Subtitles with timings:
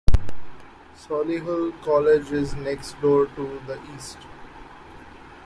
[0.97, 4.17] Solihull College is next-door to the east.